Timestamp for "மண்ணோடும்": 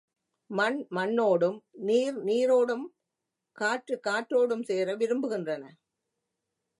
0.89-1.57